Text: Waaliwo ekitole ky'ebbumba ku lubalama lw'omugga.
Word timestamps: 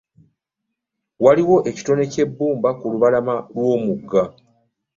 Waaliwo 1.23 1.57
ekitole 1.69 2.03
ky'ebbumba 2.13 2.69
ku 2.79 2.85
lubalama 2.93 3.35
lw'omugga. 3.53 4.23